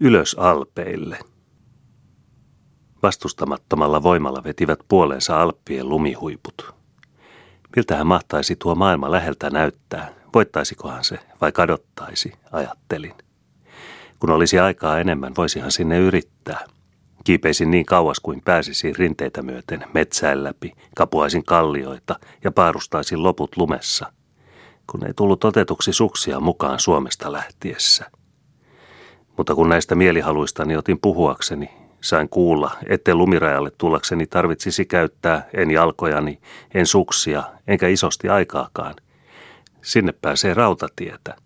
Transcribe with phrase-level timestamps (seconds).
[0.00, 1.18] ylös alpeille.
[3.02, 6.74] Vastustamattomalla voimalla vetivät puoleensa Alppien lumihuiput.
[7.76, 13.14] Miltähän mahtaisi tuo maailma läheltä näyttää, voittaisikohan se vai kadottaisi, ajattelin.
[14.18, 16.66] Kun olisi aikaa enemmän, voisihan sinne yrittää.
[17.24, 24.12] Kiipeisin niin kauas kuin pääsisin rinteitä myöten metsään läpi, kapuaisin kallioita ja paarustaisin loput lumessa,
[24.90, 28.10] kun ei tullut otetuksi suksia mukaan Suomesta lähtiessä.
[29.40, 31.70] Mutta kun näistä mielihaluistani otin puhuakseni,
[32.00, 36.40] sain kuulla, ettei lumirajalle tullakseni tarvitsisi käyttää en jalkojani,
[36.74, 38.94] en suksia, enkä isosti aikaakaan.
[39.82, 41.36] Sinne pääsee rautatietä.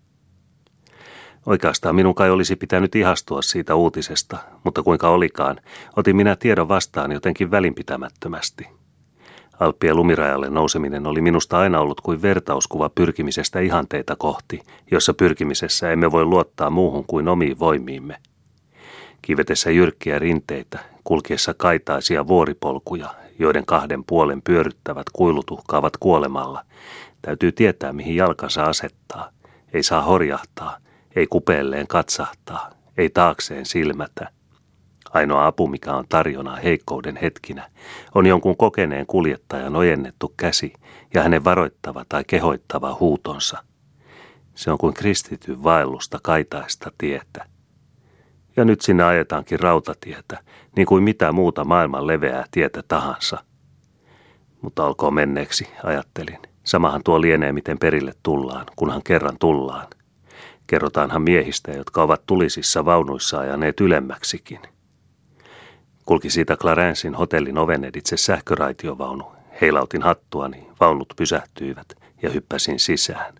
[1.45, 5.61] Oikeastaan minun kai olisi pitänyt ihastua siitä uutisesta, mutta kuinka olikaan,
[5.95, 8.67] otin minä tiedon vastaan jotenkin välinpitämättömästi.
[9.59, 16.11] Alppien lumirajalle nouseminen oli minusta aina ollut kuin vertauskuva pyrkimisestä ihanteita kohti, jossa pyrkimisessä emme
[16.11, 18.17] voi luottaa muuhun kuin omiin voimiimme.
[19.21, 26.65] Kivetessä jyrkkiä rinteitä, kulkiessa kaitaisia vuoripolkuja, joiden kahden puolen pyöryttävät kuilut uhkaavat kuolemalla,
[27.21, 29.29] täytyy tietää mihin jalkansa asettaa.
[29.73, 30.77] Ei saa horjahtaa,
[31.15, 34.29] ei kupeelleen katsahtaa, ei taakseen silmätä.
[35.15, 37.69] Ainoa apu, mikä on tarjona heikkouden hetkinä,
[38.15, 40.73] on jonkun kokeneen kuljettajan ojennettu käsi
[41.13, 43.63] ja hänen varoittava tai kehoittava huutonsa.
[44.55, 47.45] Se on kuin kristityn vaellusta kaitaista tietä.
[48.55, 50.39] Ja nyt sinne ajetaankin rautatietä,
[50.75, 53.43] niin kuin mitä muuta maailman leveää tietä tahansa.
[54.61, 56.39] Mutta olkoon menneeksi, ajattelin.
[56.63, 59.87] Samahan tuo lienee, miten perille tullaan, kunhan kerran tullaan.
[60.67, 64.59] Kerrotaanhan miehistä, jotka ovat tulisissa vaunuissa ajaneet ylemmäksikin.
[66.05, 69.31] Kulki siitä Clarensin hotellin oven editse sähköraitiovaunu.
[69.61, 73.35] Heilautin hattuani, vaunut pysähtyivät ja hyppäsin sisään.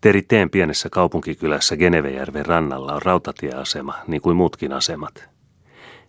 [0.00, 5.28] Teriteen pienessä kaupunkikylässä Genevejärven rannalla on rautatieasema, niin kuin muutkin asemat.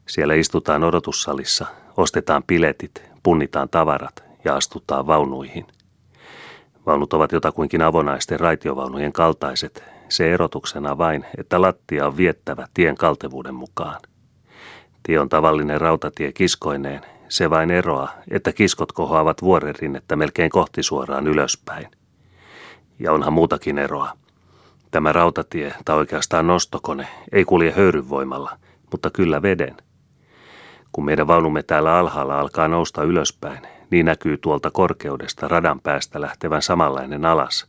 [0.08, 1.66] Siellä istutaan odotussalissa,
[1.98, 5.68] ostetaan piletit, punnitaan tavarat ja astutaan vaunuihin.
[6.86, 13.56] Vaunut ovat jotakuinkin avonaisten raitiovaunujen kaltaiset, se erotuksena vain, että lattia on viettävä tien kaltevuuden
[13.56, 14.02] mukaan.
[15.06, 21.28] Tie on tavallinen rautatie kiskoineen, se vain eroaa, että kiskot kohoavat vuorerinnettä melkein kohti suoraan
[21.28, 21.88] ylöspäin.
[23.00, 24.12] Ja onhan muutakin eroa.
[24.92, 28.58] Tämä rautatie, tai oikeastaan nostokone, ei kulje höyryvoimalla,
[28.92, 29.78] mutta kyllä veden.
[30.92, 33.60] Kun meidän vaunumme täällä alhaalla alkaa nousta ylöspäin,
[33.92, 37.68] niin näkyy tuolta korkeudesta radan päästä lähtevän samanlainen alas.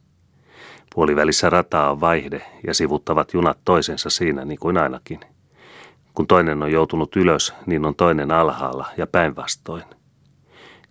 [0.94, 5.35] Puolivälissä rataa on vaihde ja sivuttavat junat toisensa siinä niin kuin ainakin.
[6.16, 9.84] Kun toinen on joutunut ylös, niin on toinen alhaalla ja päinvastoin.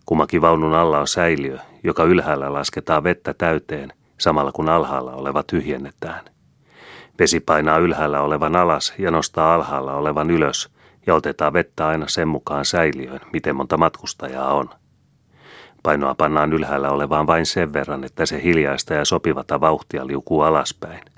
[0.05, 6.25] Kummakin vaunun alla on säiliö, joka ylhäällä lasketaan vettä täyteen, samalla kun alhaalla oleva tyhjennetään.
[7.19, 10.69] Vesi painaa ylhäällä olevan alas ja nostaa alhaalla olevan ylös,
[11.07, 14.69] ja otetaan vettä aina sen mukaan säiliöön, miten monta matkustajaa on.
[15.83, 21.14] Painoa pannaan ylhäällä olevaan vain sen verran, että se hiljaista ja sopivata vauhtia liukuu alaspäin.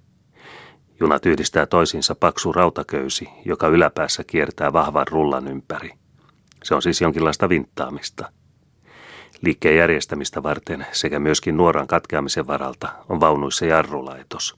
[0.99, 5.91] Junat yhdistää toisiinsa paksu rautaköysi, joka yläpäässä kiertää vahvan rullan ympäri.
[6.63, 8.31] Se on siis jonkinlaista vinttaamista.
[9.41, 14.55] Liikkeen järjestämistä varten sekä myöskin nuoran katkeamisen varalta on vaunuissa jarrulaitos.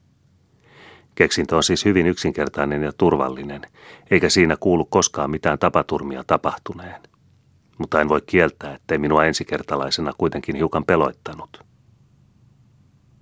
[1.16, 3.62] Keksintö on siis hyvin yksinkertainen ja turvallinen,
[4.12, 7.10] eikä siinä kuulu koskaan mitään tapaturmia tapahtuneen
[7.80, 11.69] mutta en voi kieltää, ettei minua ensikertalaisena kuitenkin hiukan peloittanut.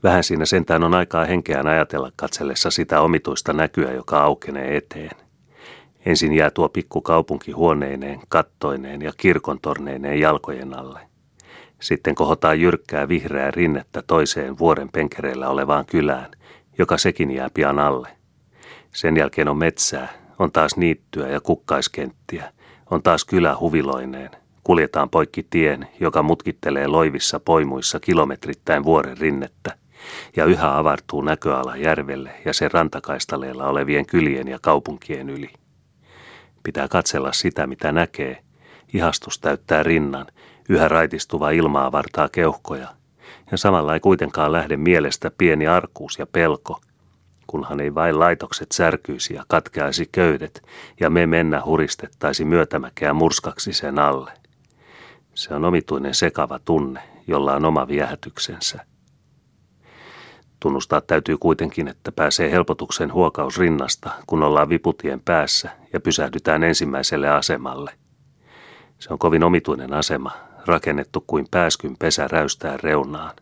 [0.03, 5.11] Vähän siinä sentään on aikaa henkeään ajatella katsellessa sitä omituista näkyä, joka aukenee eteen.
[6.05, 10.99] Ensin jää tuo pikku kaupunki huoneineen, kattoineen ja kirkontorneineen jalkojen alle.
[11.81, 16.31] Sitten kohotaan jyrkkää vihreää rinnettä toiseen vuoren penkereillä olevaan kylään,
[16.77, 18.09] joka sekin jää pian alle.
[18.93, 20.09] Sen jälkeen on metsää,
[20.39, 22.53] on taas niittyä ja kukkaiskenttiä,
[22.91, 24.31] on taas kylä huviloineen–
[24.67, 29.77] Kuljetaan poikki tien, joka mutkittelee loivissa poimuissa kilometrittäin vuoren rinnettä,
[30.35, 35.49] ja yhä avartuu näköala järvelle ja sen rantakaistaleella olevien kylien ja kaupunkien yli.
[36.63, 38.43] Pitää katsella sitä, mitä näkee.
[38.93, 40.27] Ihastus täyttää rinnan,
[40.69, 42.87] yhä raitistuva ilmaa vartaa keuhkoja,
[43.51, 46.81] ja samalla ei kuitenkaan lähde mielestä pieni arkuus ja pelko,
[47.47, 50.63] kunhan ei vain laitokset särkyisi ja katkeaisi köydet,
[50.99, 54.31] ja me mennä huristettaisi myötämäkeä murskaksi sen alle.
[55.33, 58.85] Se on omituinen sekava tunne, jolla on oma viehätyksensä.
[60.59, 67.29] Tunnustaa täytyy kuitenkin, että pääsee helpotuksen huokaus rinnasta, kun ollaan viputien päässä ja pysähdytään ensimmäiselle
[67.29, 67.91] asemalle.
[68.99, 70.31] Se on kovin omituinen asema,
[70.65, 73.35] rakennettu kuin pääskyn pesä räystää reunaan.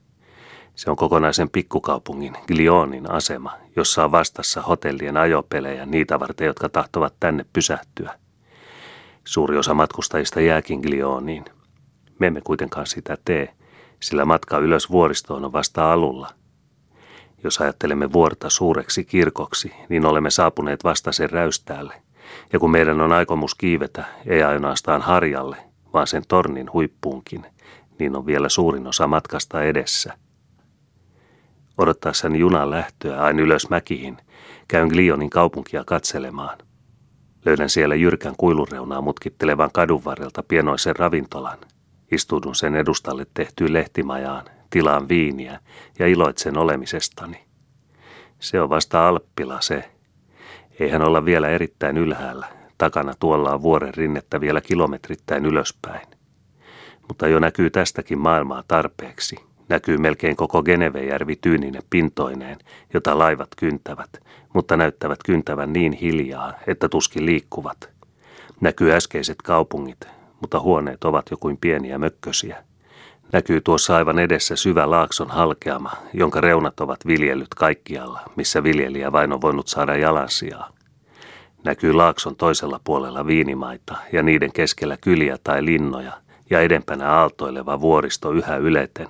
[0.75, 7.13] Se on kokonaisen pikkukaupungin Glionin asema, jossa on vastassa hotellien ajopelejä niitä varten, jotka tahtovat
[7.19, 8.19] tänne pysähtyä.
[9.23, 11.45] Suuri osa matkustajista jääkin Glioniin.
[12.19, 13.53] Me emme kuitenkaan sitä tee,
[13.99, 16.29] sillä matka ylös vuoristoon on vasta alulla.
[17.43, 22.01] Jos ajattelemme vuorta suureksi kirkoksi, niin olemme saapuneet vasta sen räystäälle.
[22.53, 25.57] Ja kun meidän on aikomus kiivetä, ei ainoastaan harjalle,
[25.93, 27.45] vaan sen tornin huippuunkin,
[27.99, 30.13] niin on vielä suurin osa matkasta edessä–
[31.77, 34.17] Odottaessani junan lähtöä aina ylös mäkihin,
[34.67, 36.57] käyn Glionin kaupunkia katselemaan.
[37.45, 41.57] Löydän siellä jyrkän kuilureunaa mutkittelevan kadun varrelta pienoisen ravintolan.
[42.11, 44.45] Istuudun sen edustalle tehtyyn lehtimajaan,
[44.75, 45.59] tilaan viiniä
[45.99, 47.43] ja iloitsen olemisestani.
[48.39, 49.91] Se on vasta Alppila se.
[50.79, 52.47] Eihän olla vielä erittäin ylhäällä.
[52.77, 56.07] Takana tuolla on vuoren rinnettä vielä kilometrittäin ylöspäin.
[57.07, 59.35] Mutta jo näkyy tästäkin maailmaa tarpeeksi–
[59.69, 62.57] Näkyy melkein koko Genevejärvi tyyninen pintoineen,
[62.93, 64.09] jota laivat kyntävät,
[64.53, 67.89] mutta näyttävät kyntävän niin hiljaa, että tuskin liikkuvat.
[68.61, 70.07] Näkyy äskeiset kaupungit,
[70.41, 72.63] mutta huoneet ovat jo kuin pieniä mökkösiä.
[73.35, 79.33] Näkyy tuossa aivan edessä syvä laakson halkeama, jonka reunat ovat viljellyt kaikkialla, missä viljelijä vain
[79.33, 80.69] on voinut saada jalansijaa.
[81.63, 86.11] Näkyy laakson toisella puolella viinimaita ja niiden keskellä kyliä tai linnoja
[86.49, 89.07] ja edempänä aaltoileva vuoristo yhä yleten,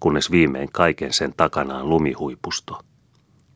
[0.00, 2.80] kunnes viimein kaiken sen takanaan lumihuipusto.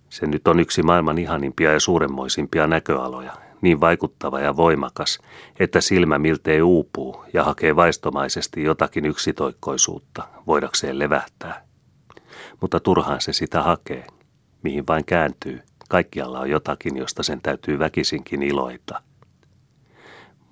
[0.09, 3.33] Se nyt on yksi maailman ihanimpia ja suuremmoisimpia näköaloja,
[3.65, 5.19] niin vaikuttava ja voimakas,
[5.61, 11.65] että silmä miltei uupuu ja hakee vaistomaisesti jotakin yksitoikkoisuutta, voidakseen levähtää.
[12.61, 14.07] Mutta turhaan se sitä hakee,
[14.63, 15.63] mihin vain kääntyy.
[15.89, 19.03] Kaikkialla on jotakin, josta sen täytyy väkisinkin iloita.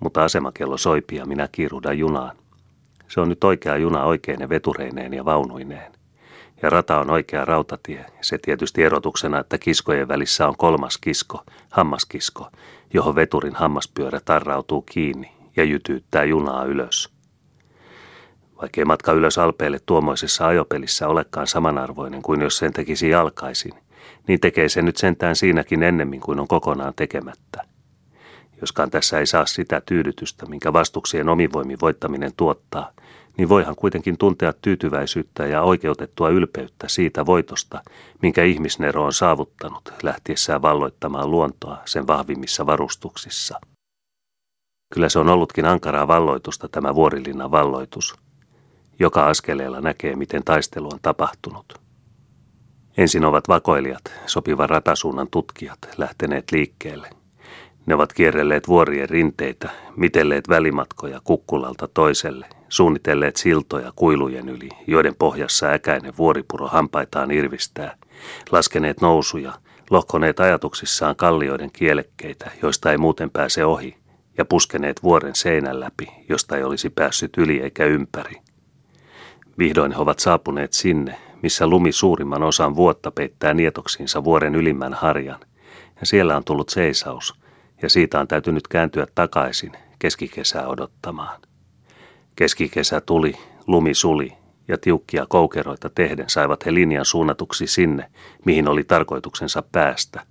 [0.00, 2.36] Mutta asemakello soipii ja minä kiirudan junaan.
[3.08, 5.92] Se on nyt oikea juna oikeine vetureineen ja vaunuineen.
[6.62, 12.50] Ja rata on oikea rautatie, se tietysti erotuksena, että kiskojen välissä on kolmas kisko, hammaskisko,
[12.94, 17.12] johon veturin hammaspyörä tarrautuu kiinni ja jytyyttää junaa ylös.
[18.60, 23.74] Vaikkei matka ylös alpeelle tuomoisessa ajopelissä olekaan samanarvoinen kuin jos sen tekisi jalkaisin,
[24.28, 27.72] niin tekee se nyt sentään siinäkin ennemmin kuin on kokonaan tekemättä
[28.62, 32.92] joskaan tässä ei saa sitä tyydytystä, minkä vastuksien omivoimi voittaminen tuottaa,
[33.38, 37.82] niin voihan kuitenkin tuntea tyytyväisyyttä ja oikeutettua ylpeyttä siitä voitosta,
[38.22, 43.60] minkä ihmisnero on saavuttanut lähtiessään valloittamaan luontoa sen vahvimmissa varustuksissa.
[44.94, 48.14] Kyllä se on ollutkin ankaraa valloitusta tämä vuorilinnan valloitus.
[48.98, 51.74] Joka askeleella näkee, miten taistelu on tapahtunut.
[52.96, 57.10] Ensin ovat vakoilijat, sopivan ratasuunnan tutkijat, lähteneet liikkeelle–
[57.86, 65.66] ne ovat kierrelleet vuorien rinteitä, mitelleet välimatkoja kukkulalta toiselle, suunnitelleet siltoja kuilujen yli, joiden pohjassa
[65.66, 67.96] äkäinen vuoripuro hampaitaan irvistää,
[68.52, 69.52] laskeneet nousuja,
[69.90, 73.96] lohkoneet ajatuksissaan kallioiden kielekkeitä, joista ei muuten pääse ohi,
[74.38, 78.34] ja puskeneet vuoren seinän läpi, josta ei olisi päässyt yli eikä ympäri.
[79.58, 85.40] Vihdoin he ovat saapuneet sinne, missä lumi suurimman osan vuotta peittää nietoksiinsa vuoren ylimmän harjan,
[86.00, 87.34] ja siellä on tullut seisaus–
[87.82, 91.40] ja siitä on täytynyt kääntyä takaisin keskikesää odottamaan.
[92.36, 93.34] Keskikesä tuli,
[93.66, 94.32] lumi suli
[94.68, 98.10] ja tiukkia koukeroita tehden saivat he linjan suunnatuksi sinne,
[98.44, 100.26] mihin oli tarkoituksensa päästä.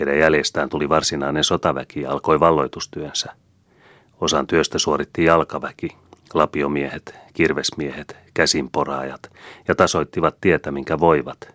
[0.00, 3.32] Heidän jäljestään tuli varsinainen sotaväki ja alkoi valloitustyönsä.
[4.20, 5.88] Osan työstä suoritti jalkaväki,
[6.34, 9.32] lapiomiehet, kirvesmiehet, käsinporaajat
[9.68, 11.54] ja tasoittivat tietä, minkä voivat.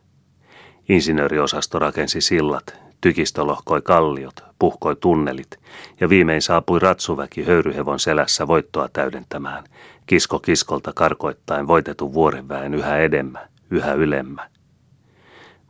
[0.89, 5.59] Insinööriosasto rakensi sillat, Tykistö lohkoi kalliot, puhkoi tunnelit
[5.99, 9.63] ja viimein saapui ratsuväki höyryhevon selässä voittoa täydentämään,
[10.05, 14.49] kisko kiskolta karkoittain voitetun vuorenväen yhä edemmä, yhä ylemmä.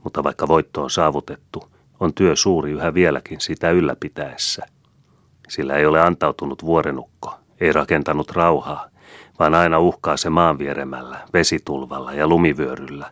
[0.04, 1.64] Mutta vaikka voitto on saavutettu,
[2.00, 4.66] on työ suuri yhä vieläkin sitä ylläpitäessä.
[5.50, 8.90] Sillä ei ole antautunut vuorenukko, ei rakentanut rauhaa,
[9.40, 13.12] vaan aina uhkaa se maanvieremällä, vesitulvalla ja lumivyöryllä,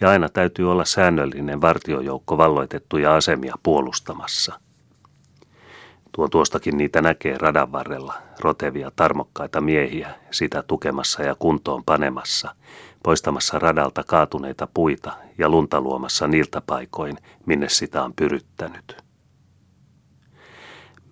[0.00, 4.60] ja aina täytyy olla säännöllinen vartiojoukko valloitettuja asemia puolustamassa.
[6.12, 12.54] Tuo tuostakin niitä näkee radan varrella, rotevia tarmokkaita miehiä, sitä tukemassa ja kuntoon panemassa,
[13.02, 17.16] poistamassa radalta kaatuneita puita ja lunta luomassa niiltä paikoin,
[17.46, 18.96] minne sitä on pyryttänyt.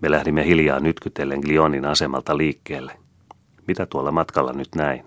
[0.00, 2.98] Me lähdimme hiljaa nytkytellen Glionin asemalta liikkeelle–
[3.66, 5.04] mitä tuolla matkalla nyt näin?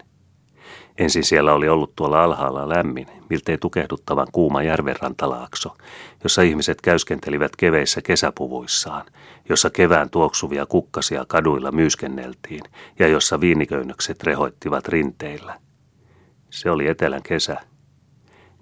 [0.98, 5.78] Ensin siellä oli ollut tuolla alhaalla lämmin, miltei tukehduttavan kuuma järvenrantalaakso,
[6.24, 9.06] jossa ihmiset käyskentelivät keveissä kesäpuvuissaan,
[9.50, 12.64] jossa kevään tuoksuvia kukkasia kaduilla myyskenneltiin
[13.00, 15.60] ja jossa viiniköynnökset rehoittivat rinteillä.
[16.50, 17.58] Se oli etelän kesä.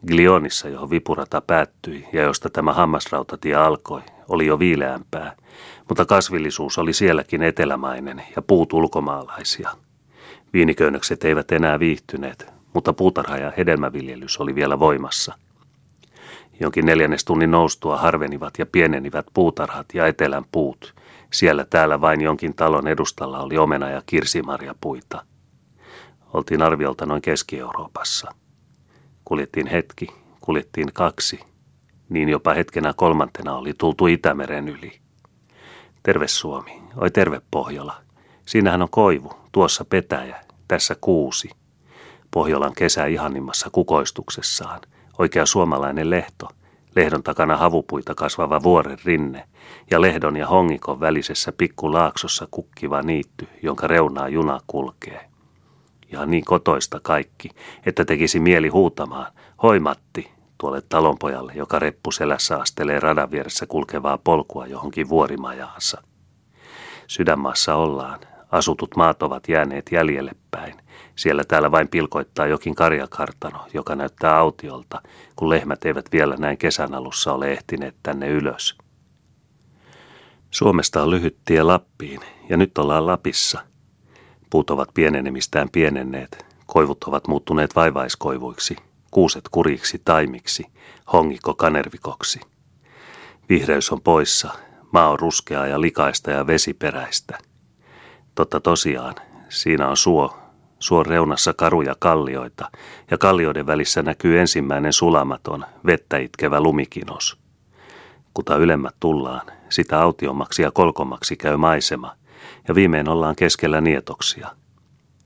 [0.07, 5.35] Glionissa, johon vipurata päättyi ja josta tämä hammasrautatie alkoi, oli jo viileämpää,
[5.87, 9.86] mutta kasvillisuus oli sielläkin etelämainen ja puut ulkomaalaisia.
[10.53, 15.33] Viiniköynnökset eivät enää viihtyneet, mutta puutarha ja hedelmäviljelys oli vielä voimassa.
[16.59, 20.95] Jonkin neljännes tunnin noustua harvenivat ja pienenivät puutarhat ja etelän puut.
[21.33, 25.25] Siellä täällä vain jonkin talon edustalla oli omena- ja kirsimarjapuita.
[26.33, 28.31] Oltiin arviolta noin Keski-Euroopassa.
[29.25, 30.07] Kuljettiin hetki,
[30.41, 31.39] kuljettiin kaksi.
[32.09, 34.99] Niin jopa hetkenä kolmantena oli tultu Itämeren yli.
[36.03, 38.06] Terve Suomi, oi terve Pohjola.
[38.47, 41.49] Siinähän on koivu, tuossa petäjä, tässä kuusi.
[42.31, 44.81] Pohjolan kesä ihanimmassa kukoistuksessaan,
[45.17, 46.47] oikea suomalainen lehto,
[46.95, 49.47] lehdon takana havupuita kasvava vuoren rinne
[49.91, 55.29] ja lehdon ja hongikon välisessä pikkulaaksossa kukkiva niitty, jonka reunaa juna kulkee.
[56.11, 57.49] Ja niin kotoista kaikki,
[57.85, 64.67] että tekisi mieli huutamaan, hoimatti, tuolle talonpojalle, joka reppu selässä astelee radan vieressä kulkevaa polkua
[64.67, 66.01] johonkin vuorimajaansa.
[67.07, 68.19] Sydänmaassa ollaan,
[68.51, 70.75] asutut maat ovat jääneet jäljelle päin.
[71.15, 75.01] Siellä täällä vain pilkoittaa jokin karjakartano, joka näyttää autiolta,
[75.35, 78.77] kun lehmät eivät vielä näin kesän alussa ole ehtineet tänne ylös.
[80.51, 83.59] Suomesta on lyhyt tie Lappiin, ja nyt ollaan Lapissa.
[84.49, 88.75] Puut ovat pienenemistään pienenneet, koivut ovat muuttuneet vaivaiskoivuiksi,
[89.11, 90.65] kuuset kuriksi taimiksi,
[91.13, 92.39] hongikko kanervikoksi.
[93.49, 94.51] Vihreys on poissa,
[94.91, 97.37] maa on ruskeaa ja likaista ja vesiperäistä.
[98.37, 99.15] Totta tosiaan,
[99.49, 100.37] siinä on suo,
[100.79, 102.71] suon reunassa karuja kallioita,
[103.11, 107.37] ja kallioiden välissä näkyy ensimmäinen sulamaton, vettä itkevä lumikinos.
[108.33, 112.15] Kuta ylemmät tullaan, sitä autiommaksi ja kolkommaksi käy maisema,
[112.67, 114.47] ja viimein ollaan keskellä nietoksia.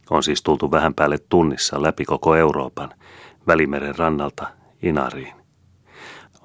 [0.09, 2.93] On siis tultu vähän päälle tunnissa läpi koko Euroopan,
[3.47, 4.47] Välimeren rannalta
[4.83, 5.40] Inariin.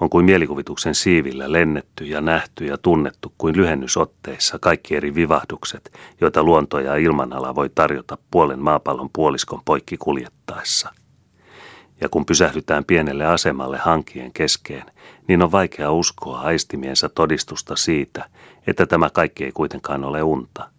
[0.01, 6.43] On kuin mielikuvituksen siivillä lennetty ja nähty ja tunnettu kuin lyhennysotteissa kaikki eri vivahdukset, joita
[6.43, 10.93] luonto ja ilmanala voi tarjota puolen maapallon puoliskon poikki kuljettaessa.
[12.01, 14.85] Ja kun pysähdytään pienelle asemalle hankien keskeen,
[15.29, 18.29] niin on vaikea uskoa aistimiensa todistusta siitä,
[18.67, 20.71] että tämä kaikki ei kuitenkaan ole unta.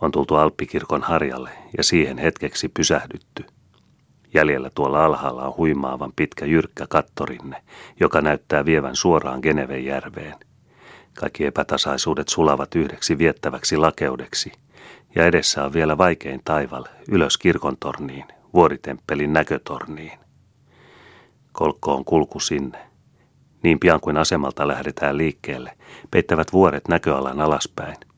[0.00, 3.44] On tultu Alppikirkon harjalle ja siihen hetkeksi pysähdytty–
[4.34, 7.62] Jäljellä tuolla alhaalla on huimaavan pitkä jyrkkä kattorinne,
[8.00, 10.34] joka näyttää vievän suoraan Geneven järveen.
[11.14, 14.52] Kaikki epätasaisuudet sulavat yhdeksi viettäväksi lakeudeksi,
[15.14, 18.24] ja edessä on vielä vaikein taival ylös kirkontorniin,
[18.54, 20.18] vuoritemppelin näkötorniin.
[21.52, 22.78] Kolkko on kulku sinne.
[23.62, 25.72] Niin pian kuin asemalta lähdetään liikkeelle,
[26.10, 27.96] peittävät vuoret näköalan alaspäin–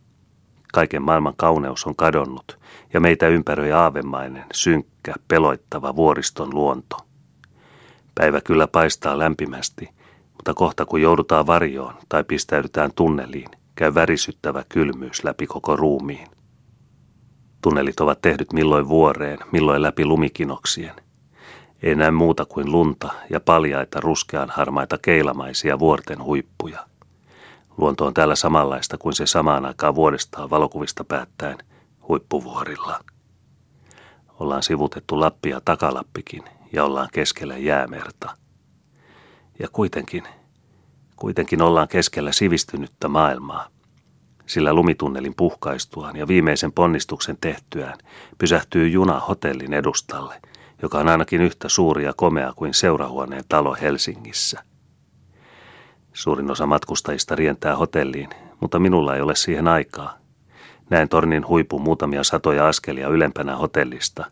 [0.75, 2.59] Kaiken maailman kauneus on kadonnut
[2.95, 6.97] ja meitä ympäröi aavemainen, synkkä, peloittava vuoriston luonto.
[8.15, 9.89] Päivä kyllä paistaa lämpimästi,
[10.33, 16.29] mutta kohta kun joudutaan varjoon tai pistäydytään tunneliin, käy värisyttävä kylmyys läpi koko ruumiin.
[17.63, 20.95] Tunnelit ovat tehdyt milloin vuoreen, milloin läpi lumikinoksien.
[21.83, 26.87] Ei näe muuta kuin lunta ja paljaita ruskean harmaita keilamaisia vuorten huippuja–
[27.77, 31.59] Luonto on täällä samanlaista kuin se samaan aikaan vuodestaan valokuvista päättäen
[32.09, 33.01] huippuvuorilla.
[34.41, 38.37] Ollaan sivutettu Lappi ja Takalappikin ja ollaan keskellä jäämerta.
[39.59, 40.25] Ja kuitenkin,
[41.17, 43.69] kuitenkin ollaan keskellä sivistynyttä maailmaa.
[44.47, 47.99] Sillä lumitunnelin puhkaistuaan ja viimeisen ponnistuksen tehtyään
[48.39, 50.43] pysähtyy juna hotellin edustalle,
[50.83, 54.63] joka on ainakin yhtä suuri ja komea kuin seurahuoneen talo Helsingissä–
[56.15, 58.31] Suurin osa matkustajista rientää hotelliin,
[58.61, 60.19] mutta minulla ei ole siihen aikaa.
[60.91, 64.31] Näen tornin huipun muutamia satoja askelia ylempänä hotellista.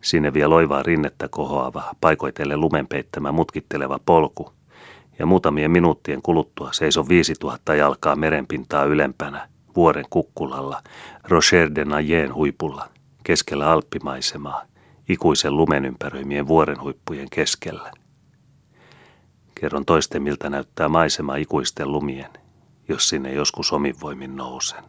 [0.00, 4.52] Sinne vie loivaa rinnettä kohoava, paikoitelle lumenpeittämä mutkitteleva polku,
[5.18, 10.82] ja muutamien minuuttien kuluttua seison 5000 jalkaa merenpintaa ylempänä, vuoren kukkulalla,
[11.24, 12.88] Rocher de Nayen huipulla,
[13.24, 14.62] keskellä alppimaisemaa,
[15.08, 18.01] ikuisen lumen ympäröimien vuoren huippujen keskellä.
[19.62, 22.30] Kerron toisten, miltä näyttää maisema ikuisten lumien,
[22.88, 24.84] jos sinne joskus omin voimin nousen.